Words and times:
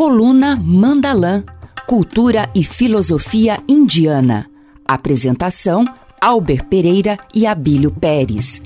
Coluna 0.00 0.56
Mandalã, 0.56 1.44
Cultura 1.86 2.48
e 2.54 2.64
Filosofia 2.64 3.62
Indiana. 3.68 4.48
Apresentação: 4.88 5.84
Albert 6.18 6.64
Pereira 6.70 7.18
e 7.34 7.46
Abílio 7.46 7.90
Pérez. 7.90 8.62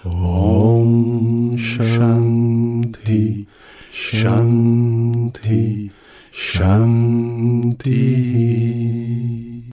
Om 0.05 1.57
Shanti 1.57 3.46
Shanti 3.91 5.91
Shanti 6.30 8.02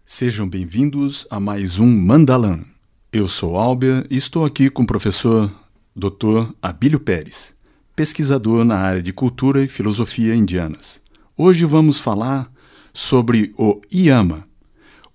Sejam 0.06 0.50
bem-vindos 0.50 1.28
a 1.30 1.42
mais 1.42 1.78
um 1.78 1.88
Mandalan 1.88 2.73
eu 3.14 3.28
sou 3.28 3.58
Albia 3.58 4.04
e 4.10 4.18
estou 4.18 4.44
aqui 4.44 4.72
com 4.72 4.82
o 4.82 4.88
professor 4.88 5.52
Dr. 5.96 6.52
Abílio 6.60 7.00
Pérez, 7.00 7.54
pesquisador 7.96 8.66
na 8.66 8.76
área 8.76 9.04
de 9.04 9.14
cultura 9.14 9.64
e 9.64 9.68
filosofia 9.68 10.36
indianas. 10.36 11.00
Hoje 11.38 11.64
vamos 11.64 12.00
falar 12.00 12.52
sobre 12.92 13.54
o 13.56 13.80
Yama, 13.94 14.48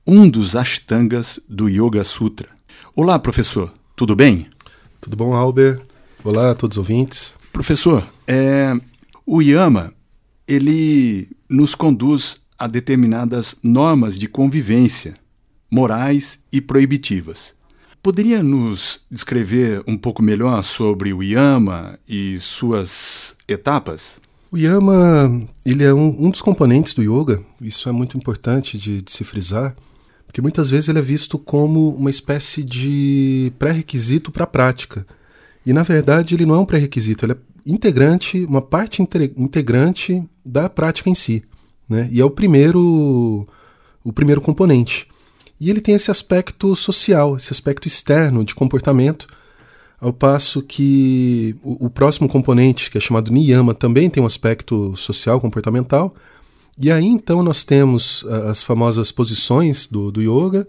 um 0.06 0.30
dos 0.30 0.54
ashtangas 0.54 1.40
do 1.48 1.68
Yoga 1.68 2.04
Sutra. 2.04 2.48
Olá, 2.94 3.18
professor, 3.18 3.74
tudo 3.96 4.14
bem? 4.14 4.46
Tudo 5.00 5.16
bom, 5.16 5.34
Albert? 5.34 5.82
Olá 6.22 6.52
a 6.52 6.54
todos 6.54 6.76
os 6.76 6.78
ouvintes. 6.78 7.34
Professor, 7.52 8.08
é, 8.28 8.74
o 9.26 9.42
Yama 9.42 9.92
ele 10.46 11.28
nos 11.50 11.74
conduz 11.74 12.40
a 12.56 12.68
determinadas 12.68 13.56
normas 13.60 14.16
de 14.16 14.28
convivência, 14.28 15.16
morais 15.68 16.44
e 16.52 16.60
proibitivas. 16.60 17.57
Poderia 18.02 18.42
nos 18.42 19.00
descrever 19.10 19.82
um 19.86 19.96
pouco 19.96 20.22
melhor 20.22 20.62
sobre 20.62 21.12
o 21.12 21.22
Yama 21.22 21.98
e 22.08 22.38
suas 22.38 23.36
etapas? 23.46 24.20
O 24.50 24.56
Yama 24.56 25.46
ele 25.64 25.84
é 25.84 25.92
um, 25.92 26.26
um 26.26 26.30
dos 26.30 26.40
componentes 26.40 26.94
do 26.94 27.02
yoga, 27.02 27.42
isso 27.60 27.88
é 27.88 27.92
muito 27.92 28.16
importante 28.16 28.78
de, 28.78 29.02
de 29.02 29.10
se 29.10 29.24
frisar, 29.24 29.76
porque 30.26 30.40
muitas 30.40 30.70
vezes 30.70 30.88
ele 30.88 31.00
é 31.00 31.02
visto 31.02 31.38
como 31.38 31.90
uma 31.90 32.08
espécie 32.08 32.62
de 32.62 33.52
pré-requisito 33.58 34.30
para 34.30 34.44
a 34.44 34.46
prática. 34.46 35.06
E 35.66 35.72
na 35.72 35.82
verdade 35.82 36.34
ele 36.34 36.46
não 36.46 36.54
é 36.54 36.58
um 36.58 36.64
pré-requisito, 36.64 37.26
ele 37.26 37.32
é 37.32 37.36
integrante, 37.66 38.42
uma 38.44 38.62
parte 38.62 39.02
integrante 39.02 40.22
da 40.44 40.70
prática 40.70 41.10
em 41.10 41.14
si. 41.14 41.42
Né? 41.86 42.08
E 42.10 42.20
é 42.20 42.24
o 42.24 42.30
primeiro, 42.30 43.46
o 44.02 44.12
primeiro 44.12 44.40
componente. 44.40 45.06
E 45.60 45.70
ele 45.70 45.80
tem 45.80 45.94
esse 45.94 46.10
aspecto 46.10 46.74
social, 46.76 47.36
esse 47.36 47.52
aspecto 47.52 47.86
externo 47.88 48.44
de 48.44 48.54
comportamento, 48.54 49.26
ao 50.00 50.12
passo 50.12 50.62
que 50.62 51.56
o, 51.62 51.86
o, 51.86 51.90
próximo 51.90 52.28
componente, 52.28 52.90
que 52.90 52.98
é 52.98 53.00
chamado 53.00 53.32
niyama, 53.32 53.74
também 53.74 54.08
tem 54.08 54.22
um 54.22 54.26
aspecto 54.26 54.96
social, 54.96 55.40
comportamental. 55.40 56.14
E 56.80 56.90
aí 56.92 57.06
então 57.06 57.42
nós 57.42 57.64
temos 57.64 58.24
as 58.48 58.62
famosas 58.62 59.10
posições 59.10 59.86
do, 59.86 60.12
do 60.12 60.22
yoga, 60.22 60.66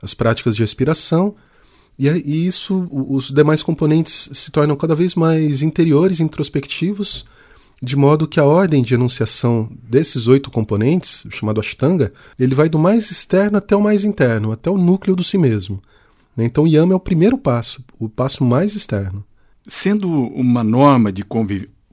as 0.00 0.14
práticas 0.14 0.56
de 0.56 0.62
respiração, 0.62 1.34
e, 1.98 2.08
e 2.08 2.46
isso, 2.46 2.88
os 2.90 3.30
demais 3.30 3.62
componentes 3.62 4.30
se 4.32 4.50
tornam 4.50 4.74
cada 4.74 4.94
vez 4.94 5.14
mais 5.14 5.60
interiores, 5.60 6.18
introspectivos, 6.18 7.26
de 7.82 7.96
modo 7.96 8.28
que 8.28 8.38
a 8.38 8.44
ordem 8.44 8.82
de 8.82 8.94
enunciação 8.94 9.70
desses 9.82 10.26
oito 10.26 10.50
componentes, 10.50 11.26
chamado 11.30 11.60
Ashtanga, 11.60 12.12
ele 12.38 12.54
vai 12.54 12.68
do 12.68 12.78
mais 12.78 13.10
externo 13.10 13.56
até 13.56 13.74
o 13.74 13.80
mais 13.80 14.04
interno, 14.04 14.52
até 14.52 14.68
o 14.70 14.76
núcleo 14.76 15.16
do 15.16 15.24
si 15.24 15.38
mesmo. 15.38 15.80
Né? 16.36 16.44
Então, 16.44 16.66
Yama 16.66 16.92
é 16.92 16.96
o 16.96 17.00
primeiro 17.00 17.38
passo, 17.38 17.82
o 17.98 18.08
passo 18.08 18.44
mais 18.44 18.74
externo. 18.74 19.24
Sendo 19.66 20.08
uma 20.10 20.62
norma 20.62 21.10
de 21.10 21.24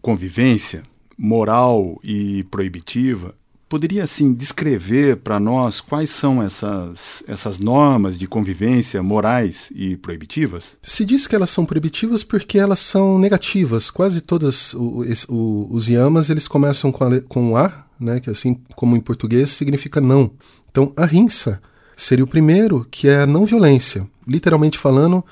convivência 0.01 0.83
moral 1.17 1.99
e 2.03 2.43
proibitiva, 2.51 3.33
Poderia, 3.69 4.03
assim, 4.03 4.33
descrever 4.33 5.17
para 5.17 5.39
nós 5.41 5.81
quais 5.81 6.09
são 6.09 6.41
essas, 6.41 7.21
essas 7.27 7.59
normas 7.59 8.17
de 8.17 8.25
convivência 8.25 9.03
morais 9.03 9.69
e 9.75 9.97
proibitivas? 9.97 10.77
Se 10.81 11.03
diz 11.03 11.27
que 11.27 11.35
elas 11.35 11.49
são 11.49 11.65
proibitivas 11.65 12.23
porque 12.23 12.57
elas 12.57 12.79
são 12.79 13.19
negativas. 13.19 13.91
Quase 13.91 14.21
todas 14.21 14.73
os, 14.73 15.25
os 15.27 15.89
yamas 15.89 16.29
eles 16.29 16.47
começam 16.47 16.93
com, 16.93 17.03
a, 17.03 17.21
com 17.21 17.57
A, 17.57 17.85
né, 17.99 18.21
que 18.21 18.29
assim 18.29 18.57
como 18.73 18.95
em 18.95 19.01
português 19.01 19.51
significa 19.51 19.99
não. 19.99 20.31
Então, 20.71 20.93
a 20.95 21.05
rinça 21.05 21.61
seria 21.95 22.23
o 22.23 22.27
primeiro, 22.27 22.87
que 22.89 23.09
é 23.09 23.21
a 23.21 23.27
não 23.27 23.43
violência. 23.45 24.07
Literalmente 24.25 24.77
falando, 24.77 25.25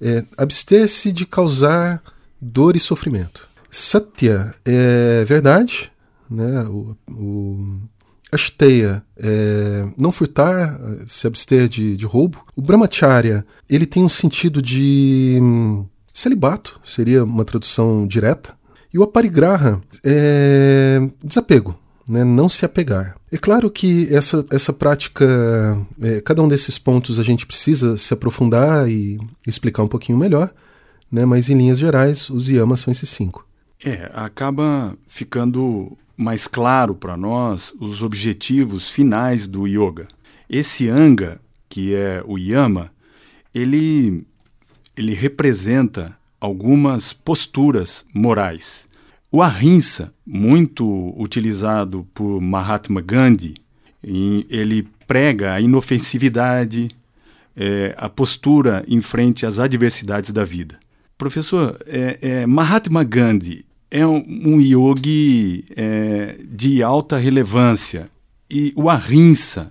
é 0.00 0.24
abster-se 0.38 1.12
de 1.12 1.26
causar 1.26 2.02
dor 2.40 2.74
e 2.74 2.80
sofrimento. 2.80 3.46
Satya 3.70 4.54
é 4.64 5.24
verdade, 5.26 5.91
né? 6.32 6.64
O, 6.64 6.96
o 7.10 7.78
é 9.18 9.84
não 10.00 10.10
furtar, 10.10 10.80
se 11.06 11.26
abster 11.26 11.68
de, 11.68 11.96
de 11.96 12.06
roubo. 12.06 12.42
O 12.56 12.62
Brahmacharya, 12.62 13.44
ele 13.68 13.84
tem 13.84 14.02
um 14.02 14.08
sentido 14.08 14.62
de 14.62 15.38
hum, 15.40 15.84
celibato, 16.12 16.80
seria 16.84 17.24
uma 17.24 17.44
tradução 17.44 18.06
direta. 18.06 18.54
E 18.92 18.98
o 18.98 19.02
Aparigraha 19.02 19.80
é 20.04 21.00
desapego, 21.22 21.78
né? 22.08 22.24
não 22.24 22.48
se 22.48 22.64
apegar. 22.64 23.16
É 23.30 23.38
claro 23.38 23.70
que 23.70 24.14
essa, 24.14 24.44
essa 24.50 24.72
prática, 24.72 25.78
é, 26.00 26.20
cada 26.20 26.42
um 26.42 26.48
desses 26.48 26.78
pontos 26.78 27.18
a 27.18 27.22
gente 27.22 27.46
precisa 27.46 27.96
se 27.96 28.12
aprofundar 28.12 28.88
e 28.88 29.18
explicar 29.46 29.82
um 29.82 29.88
pouquinho 29.88 30.18
melhor, 30.18 30.52
né? 31.10 31.24
mas 31.24 31.48
em 31.48 31.56
linhas 31.56 31.78
gerais, 31.78 32.28
os 32.28 32.48
yamas 32.48 32.80
são 32.80 32.92
esses 32.92 33.08
cinco. 33.08 33.46
É, 33.84 34.10
acaba 34.14 34.94
ficando 35.08 35.96
mais 36.16 36.46
claro 36.46 36.94
para 36.94 37.16
nós 37.16 37.72
os 37.80 38.02
objetivos 38.02 38.90
finais 38.90 39.46
do 39.46 39.66
yoga. 39.66 40.08
Esse 40.48 40.88
anga, 40.88 41.40
que 41.68 41.94
é 41.94 42.22
o 42.26 42.38
yama, 42.38 42.90
ele, 43.54 44.26
ele 44.96 45.14
representa 45.14 46.16
algumas 46.40 47.12
posturas 47.12 48.04
morais. 48.14 48.86
O 49.30 49.42
ahimsa, 49.42 50.12
muito 50.26 51.14
utilizado 51.16 52.06
por 52.12 52.40
Mahatma 52.40 53.00
Gandhi, 53.00 53.54
ele 54.02 54.86
prega 55.06 55.54
a 55.54 55.60
inofensividade, 55.60 56.90
é, 57.56 57.94
a 57.96 58.08
postura 58.08 58.84
em 58.86 59.00
frente 59.00 59.46
às 59.46 59.58
adversidades 59.58 60.30
da 60.30 60.44
vida. 60.44 60.78
Professor, 61.16 61.78
é, 61.86 62.18
é, 62.20 62.46
Mahatma 62.46 63.04
Gandhi 63.04 63.64
é 63.92 64.06
um, 64.06 64.24
um 64.26 64.58
yogi 64.58 65.66
é, 65.76 66.38
de 66.48 66.82
alta 66.82 67.18
relevância. 67.18 68.10
E 68.50 68.72
o 68.74 68.88
ahimsa, 68.88 69.70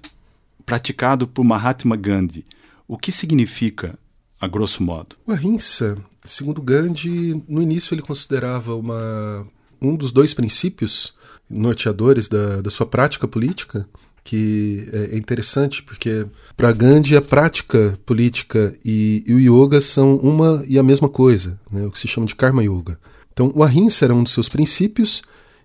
praticado 0.64 1.28
por 1.28 1.44
Mahatma 1.44 1.96
Gandhi, 1.96 2.46
o 2.88 3.00
que 3.00 3.12
significa, 3.12 3.98
a 4.40 4.48
grosso 4.48 4.84
modo? 4.84 5.16
O 5.26 5.32
ahimsa, 5.32 5.98
segundo 6.24 6.62
Gandhi, 6.62 7.44
no 7.50 7.64
início 7.64 7.96
ele 7.96 8.04
considerava 8.04 8.76
uma, 8.76 9.48
um 9.82 9.96
dos 9.96 10.12
dois 10.12 10.36
princípios 10.36 11.16
norteadores 11.50 12.28
da, 12.28 12.62
da 12.62 12.70
sua 12.70 12.86
prática 12.86 13.28
política, 13.28 13.90
que 14.24 14.88
é, 14.94 15.16
é 15.16 15.18
interessante 15.18 15.82
porque 15.82 16.28
para 16.56 16.72
Gandhi 16.72 17.16
a 17.16 17.24
prática 17.24 17.98
política 18.06 18.72
e, 18.86 19.24
e, 19.26 19.34
o 19.34 19.40
yoga 19.40 19.82
são 19.82 20.18
uma 20.18 20.64
e 20.68 20.78
a 20.78 20.84
mesma 20.84 21.10
coisa, 21.10 21.60
né? 21.72 21.88
o 21.88 21.92
que 21.92 21.98
se 21.98 22.08
chama 22.08 22.28
de 22.28 22.36
karma 22.36 22.64
yoga. 22.64 23.00
Então, 23.34 23.52
o 23.56 23.64
ahimsa 23.64 24.06
era 24.06 24.14
um 24.14 24.24
dos 24.24 24.34
seus 24.34 24.50
princípios 24.50 25.22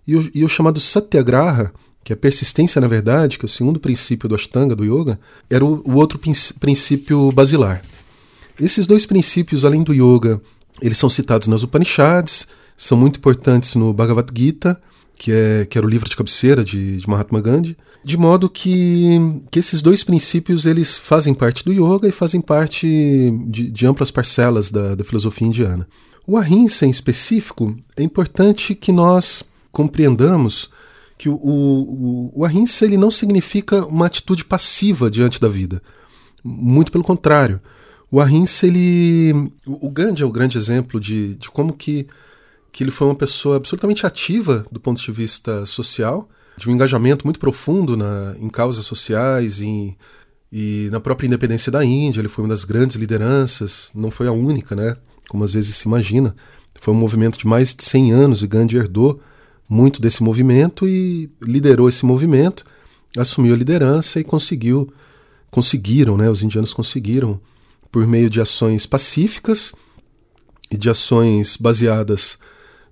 e 0.06 0.16
o, 0.16 0.30
e 0.34 0.44
o 0.44 0.48
chamado 0.48 0.80
satyagraha, 0.80 1.72
que 2.04 2.12
é 2.12 2.14
a 2.14 2.16
persistência 2.16 2.80
na 2.80 2.86
verdade, 2.86 3.38
que 3.38 3.44
é 3.44 3.48
o 3.48 3.50
segundo 3.50 3.80
princípio 3.80 4.28
do 4.28 4.34
Ashtanga, 4.34 4.76
do 4.76 4.84
Yoga, 4.84 5.18
era 5.50 5.64
o, 5.64 5.82
o 5.84 5.94
outro 5.94 6.20
princípio 6.60 7.32
basilar. 7.32 7.82
Esses 8.60 8.86
dois 8.86 9.04
princípios, 9.04 9.64
além 9.64 9.82
do 9.82 9.92
Yoga, 9.92 10.40
eles 10.80 10.98
são 10.98 11.10
citados 11.10 11.48
nas 11.48 11.62
Upanishads, 11.62 12.46
são 12.76 12.96
muito 12.96 13.18
importantes 13.18 13.74
no 13.74 13.92
Bhagavad 13.92 14.30
Gita, 14.34 14.80
que, 15.16 15.32
é, 15.32 15.66
que 15.68 15.78
era 15.78 15.86
o 15.86 15.90
livro 15.90 16.08
de 16.08 16.16
cabeceira 16.16 16.64
de, 16.64 16.98
de 16.98 17.08
Mahatma 17.08 17.40
Gandhi, 17.40 17.76
de 18.04 18.16
modo 18.16 18.48
que, 18.48 19.18
que 19.50 19.58
esses 19.58 19.82
dois 19.82 20.04
princípios 20.04 20.64
eles 20.64 20.96
fazem 20.96 21.34
parte 21.34 21.64
do 21.64 21.72
Yoga 21.72 22.06
e 22.06 22.12
fazem 22.12 22.40
parte 22.40 22.86
de, 23.48 23.68
de 23.70 23.86
amplas 23.86 24.10
parcelas 24.10 24.70
da, 24.70 24.94
da 24.94 25.02
filosofia 25.02 25.48
indiana. 25.48 25.88
O 26.26 26.36
ahimsa, 26.36 26.84
em 26.84 26.90
específico, 26.90 27.76
é 27.96 28.02
importante 28.02 28.74
que 28.74 28.90
nós 28.90 29.44
compreendamos 29.70 30.70
que 31.16 31.28
o, 31.28 31.34
o, 31.34 32.32
o 32.34 32.44
ahimsa 32.44 32.84
ele 32.84 32.96
não 32.96 33.10
significa 33.10 33.86
uma 33.86 34.06
atitude 34.06 34.44
passiva 34.44 35.10
diante 35.10 35.40
da 35.40 35.48
vida. 35.48 35.80
Muito 36.42 36.90
pelo 36.90 37.04
contrário. 37.04 37.60
O 38.10 38.20
ahimsa, 38.20 38.66
ele... 38.66 39.50
O 39.64 39.88
Gandhi 39.88 40.22
é 40.22 40.26
o 40.26 40.30
grande 40.30 40.58
exemplo 40.58 41.00
de, 41.00 41.36
de 41.36 41.50
como 41.50 41.72
que, 41.72 42.06
que 42.72 42.82
ele 42.82 42.90
foi 42.90 43.06
uma 43.06 43.14
pessoa 43.14 43.56
absolutamente 43.56 44.04
ativa 44.04 44.64
do 44.70 44.80
ponto 44.80 45.00
de 45.00 45.12
vista 45.12 45.64
social, 45.64 46.28
de 46.56 46.68
um 46.68 46.72
engajamento 46.72 47.24
muito 47.24 47.38
profundo 47.38 47.96
na, 47.96 48.34
em 48.40 48.48
causas 48.48 48.84
sociais, 48.84 49.60
em, 49.60 49.96
e 50.50 50.88
na 50.90 51.00
própria 51.00 51.26
independência 51.26 51.70
da 51.70 51.84
Índia. 51.84 52.20
Ele 52.20 52.28
foi 52.28 52.44
uma 52.44 52.50
das 52.50 52.64
grandes 52.64 52.96
lideranças, 52.96 53.90
não 53.94 54.10
foi 54.10 54.26
a 54.26 54.32
única, 54.32 54.74
né? 54.74 54.96
Como 55.28 55.44
às 55.44 55.54
vezes 55.54 55.76
se 55.76 55.86
imagina. 55.86 56.34
Foi 56.80 56.92
um 56.92 56.96
movimento 56.96 57.38
de 57.38 57.46
mais 57.46 57.74
de 57.74 57.82
100 57.84 58.12
anos 58.12 58.42
e 58.42 58.46
Gandhi 58.46 58.76
herdou 58.76 59.20
muito 59.68 60.00
desse 60.00 60.22
movimento 60.22 60.86
e 60.86 61.30
liderou 61.42 61.88
esse 61.88 62.04
movimento, 62.06 62.64
assumiu 63.16 63.54
a 63.54 63.56
liderança 63.56 64.20
e 64.20 64.24
conseguiu, 64.24 64.92
conseguiram, 65.50 66.16
né? 66.16 66.30
Os 66.30 66.42
indianos 66.42 66.72
conseguiram 66.72 67.40
por 67.90 68.06
meio 68.06 68.30
de 68.30 68.40
ações 68.40 68.86
pacíficas 68.86 69.74
e 70.70 70.76
de 70.76 70.88
ações 70.88 71.56
baseadas 71.56 72.38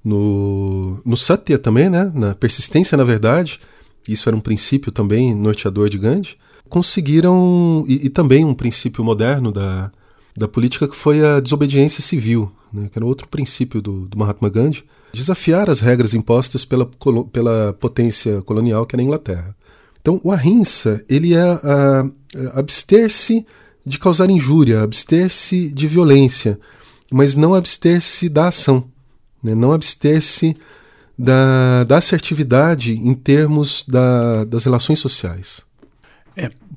no, 0.05 1.01
no 1.05 1.17
satya 1.17 1.59
também, 1.59 1.89
né? 1.89 2.11
Na 2.15 2.35
persistência 2.35 2.97
na 2.97 3.05
verdade. 3.05 3.61
Isso 4.09 4.29
era 4.29 4.37
um 4.37 4.41
princípio 4.41 4.93
também 4.93 5.35
norteador 5.35 5.89
de 5.89 5.99
Gandhi. 5.99 6.37
Conseguiram 6.69 7.85
e, 7.87 8.07
e 8.07 8.11
também 8.11 8.45
um 8.45 8.55
princípio 8.55 9.05
moderno 9.05 9.53
da 9.53 9.93
da 10.37 10.49
política 10.49 10.89
que 10.89 10.97
foi 10.97 11.25
a 11.25 11.41
desobediência 11.41 12.03
civil, 12.03 12.51
né, 12.73 12.89
que 12.93 12.99
era 12.99 13.07
outro 13.07 13.29
princípio 13.29 13.81
do, 13.81 14.07
do 14.07 14.19
Mahatma 14.19 14.49
Gandhi, 14.49 14.85
desafiar 15.13 15.71
as 15.71 15.81
regras 15.81 16.13
impostas 16.13 16.65
pela, 16.65 16.91
pela 17.33 17.73
potência 17.75 18.43
colonial 18.43 18.85
que 18.85 18.97
era 18.97 19.03
a 19.03 19.05
Inglaterra. 19.05 19.57
Então, 20.01 20.21
o 20.23 20.33
ahimsa, 20.33 21.03
ele 21.09 21.35
é 21.35 21.61
abster-se 22.53 23.47
de 23.87 23.99
causar 23.99 24.29
injúria, 24.29 24.83
abster-se 24.83 25.69
de 25.73 25.87
violência, 25.87 26.59
mas 27.13 27.37
não 27.37 27.55
abster-se 27.55 28.29
da 28.29 28.49
ação, 28.49 28.85
né? 29.43 29.55
não 29.55 29.73
abster-se 29.73 30.57
da, 31.17 31.85
da 31.85 31.99
assertividade 31.99 32.93
em 32.93 33.15
termos 33.15 33.85
da, 33.87 34.45
das 34.45 34.65
relações 34.65 34.99
sociais. 34.99 35.63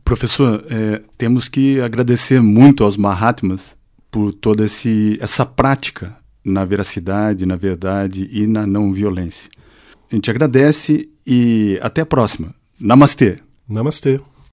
Professor, 0.08 0.64
é, 0.70 1.02
temos 1.18 1.50
que 1.50 1.82
agradecer 1.82 2.42
muito 2.42 2.86
aos 2.86 2.96
Mahatmas 2.96 3.76
por 4.10 4.34
toda 4.34 4.66
esse, 4.66 5.18
essa 5.20 5.46
prática 5.46 6.16
na 6.46 6.64
veracidade, 6.64 7.46
na 7.46 7.58
verdade 7.58 8.26
e 8.32 8.48
na 8.48 8.66
não 8.66 8.94
violência. 8.94 9.50
A 10.10 10.16
gente 10.16 10.32
agradece 10.32 11.10
e 11.26 11.78
até 11.82 12.00
a 12.00 12.06
próxima. 12.06 12.56
Namastê. 12.80 13.40
Namastê. 13.68 14.22